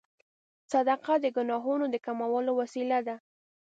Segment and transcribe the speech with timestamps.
[0.71, 3.15] صدقه د ګناهونو د کمولو وسیله ده.